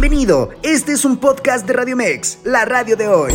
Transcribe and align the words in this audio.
Bienvenido, 0.00 0.50
este 0.62 0.92
es 0.92 1.04
un 1.04 1.16
podcast 1.16 1.66
de 1.66 1.72
Radio 1.72 1.96
Mex, 1.96 2.38
la 2.44 2.64
radio 2.64 2.96
de 2.96 3.08
hoy. 3.08 3.34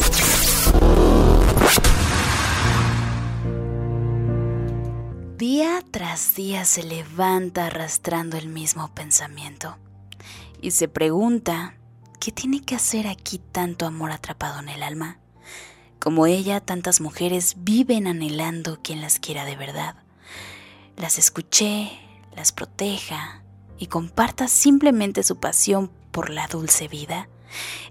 Día 5.36 5.84
tras 5.92 6.36
día 6.36 6.64
se 6.64 6.84
levanta 6.84 7.66
arrastrando 7.66 8.38
el 8.38 8.48
mismo 8.48 8.90
pensamiento 8.96 9.76
y 10.62 10.72
se 10.72 10.88
pregunta, 10.88 11.76
¿qué 12.22 12.32
tiene 12.32 12.62
que 12.62 12.76
hacer 12.76 13.08
aquí 13.08 13.40
tanto 13.40 13.86
amor 13.86 14.12
atrapado 14.12 14.62
en 14.62 14.70
el 14.70 14.84
alma? 14.84 15.20
Como 16.00 16.28
ella, 16.28 16.62
tantas 16.62 17.02
mujeres 17.02 17.56
viven 17.58 18.08
anhelando 18.08 18.80
quien 18.82 19.02
las 19.02 19.20
quiera 19.20 19.44
de 19.44 19.58
verdad. 19.58 19.98
Las 20.96 21.20
escuché, 21.20 21.92
las 22.38 22.54
proteja 22.54 23.43
y 23.78 23.88
comparta 23.88 24.48
simplemente 24.48 25.24
su 25.24 25.38
pasión 25.38 25.92
por 26.12 26.30
la 26.30 26.48
dulce 26.48 26.88
vida. 26.88 27.30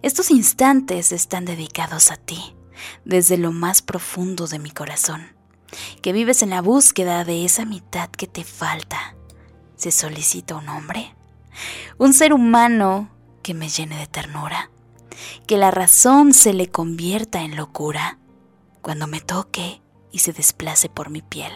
Estos 0.03 0.31
instantes 0.31 1.13
están 1.13 1.45
dedicados 1.45 2.11
a 2.11 2.17
ti, 2.17 2.55
desde 3.05 3.39
lo 3.39 3.53
más 3.53 3.83
profundo 3.83 4.47
de 4.47 4.59
mi 4.59 4.71
corazón, 4.71 5.37
que 6.01 6.13
vives 6.13 6.43
en 6.43 6.51
la 6.51 6.63
búsqueda 6.63 7.25
de 7.25 7.45
esa 7.45 7.65
mitad 7.65 8.11
que 8.11 8.27
te 8.27 8.45
falta. 8.45 9.15
Se 9.77 9.91
solicita 9.91 10.57
un 10.57 10.69
hombre, 10.69 11.15
un 11.99 12.13
ser 12.13 12.33
humano 12.33 13.11
que 13.43 13.55
me 13.55 13.69
llene 13.69 13.97
de 13.99 14.07
ternura 14.07 14.71
que 15.47 15.57
la 15.57 15.71
razón 15.71 16.33
se 16.33 16.53
le 16.53 16.69
convierta 16.69 17.43
en 17.43 17.57
locura 17.57 18.19
cuando 18.81 19.07
me 19.07 19.21
toque 19.21 19.81
y 20.11 20.19
se 20.19 20.33
desplace 20.33 20.89
por 20.89 21.11
mi 21.11 21.23
piel. 21.23 21.53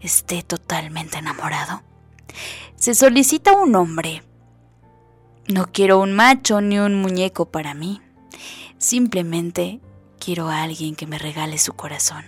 Esté 0.00 0.42
totalmente 0.42 1.18
enamorado. 1.18 1.82
Se 2.76 2.94
solicita 2.94 3.52
un 3.52 3.74
hombre. 3.76 4.22
No 5.48 5.70
quiero 5.72 6.00
un 6.00 6.12
macho 6.12 6.60
ni 6.60 6.78
un 6.78 7.00
muñeco 7.00 7.50
para 7.50 7.74
mí. 7.74 8.00
Simplemente 8.78 9.80
quiero 10.18 10.48
a 10.48 10.62
alguien 10.62 10.94
que 10.94 11.06
me 11.06 11.18
regale 11.18 11.58
su 11.58 11.74
corazón. 11.74 12.24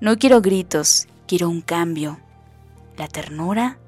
No 0.00 0.16
quiero 0.18 0.40
gritos, 0.40 1.06
quiero 1.26 1.48
un 1.48 1.62
cambio. 1.62 2.20
La 2.96 3.08
ternura 3.08 3.78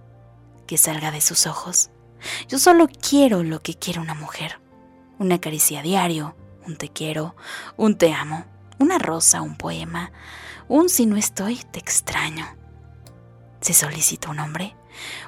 que 0.67 0.79
salga 0.79 1.11
de 1.11 1.21
sus 1.21 1.47
ojos. 1.47 1.91
Yo 2.49 2.59
solo 2.59 2.89
quiero 2.89 3.43
lo 3.43 3.61
que 3.61 3.75
quiere 3.75 4.01
una 4.01 4.15
mujer 4.15 4.63
una 5.23 5.41
caricia 5.41 5.83
diario, 5.83 6.35
un 6.67 6.77
te 6.77 6.89
quiero, 6.89 7.37
un 7.77 7.97
te 7.97 8.13
amo, 8.13 8.45
una 8.79 8.99
rosa, 8.99 9.41
un 9.41 9.57
poema, 9.57 10.13
un 10.69 10.89
si 10.89 11.07
no 11.07 11.17
estoy, 11.17 11.57
te 11.71 11.79
extraño. 11.79 12.45
Se 13.61 13.73
solicita 13.73 14.31
un 14.31 14.41
hombre, 14.41 14.75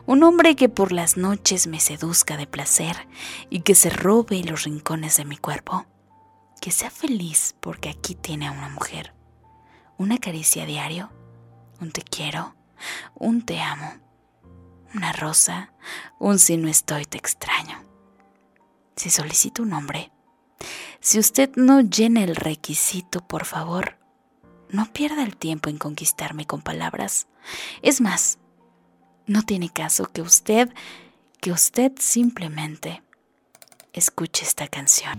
un 0.06 0.22
hombre 0.22 0.56
que 0.56 0.68
por 0.68 0.92
las 0.92 1.16
noches 1.16 1.66
me 1.66 1.80
seduzca 1.80 2.36
de 2.36 2.46
placer 2.46 3.08
y 3.50 3.60
que 3.60 3.74
se 3.74 3.90
robe 3.90 4.42
los 4.44 4.64
rincones 4.64 5.16
de 5.16 5.24
mi 5.24 5.36
cuerpo. 5.36 5.86
Que 6.60 6.70
sea 6.70 6.90
feliz 6.90 7.54
porque 7.60 7.90
aquí 7.90 8.14
tiene 8.14 8.48
a 8.48 8.52
una 8.52 8.68
mujer. 8.68 9.14
Una 9.98 10.18
caricia 10.18 10.66
diario, 10.66 11.10
un 11.80 11.92
te 11.92 12.02
quiero, 12.02 12.54
un 13.14 13.42
te 13.42 13.60
amo, 13.60 13.92
una 14.94 15.12
rosa, 15.12 15.72
un 16.18 16.38
si 16.38 16.56
no 16.56 16.68
estoy, 16.68 17.04
te 17.04 17.18
extraño 17.18 17.84
si 18.96 19.10
solicito 19.10 19.62
un 19.62 19.72
hombre. 19.72 20.12
Si 21.00 21.18
usted 21.18 21.50
no 21.56 21.80
llena 21.80 22.24
el 22.24 22.36
requisito, 22.36 23.20
por 23.26 23.44
favor, 23.44 23.98
no 24.70 24.92
pierda 24.92 25.22
el 25.22 25.36
tiempo 25.36 25.68
en 25.68 25.78
conquistarme 25.78 26.46
con 26.46 26.62
palabras. 26.62 27.26
Es 27.82 28.00
más, 28.00 28.38
no 29.26 29.42
tiene 29.42 29.68
caso 29.70 30.10
que 30.12 30.22
usted, 30.22 30.70
que 31.40 31.52
usted 31.52 31.92
simplemente 31.98 33.02
escuche 33.92 34.44
esta 34.44 34.68
canción. 34.68 35.18